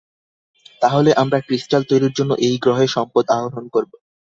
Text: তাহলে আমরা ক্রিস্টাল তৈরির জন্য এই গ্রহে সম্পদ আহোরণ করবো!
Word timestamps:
তাহলে 0.81 1.09
আমরা 1.21 1.37
ক্রিস্টাল 1.47 1.81
তৈরির 1.89 2.13
জন্য 2.17 2.31
এই 2.47 2.55
গ্রহে 2.63 2.87
সম্পদ 2.95 3.25
আহোরণ 3.35 3.65
করবো! 3.75 3.95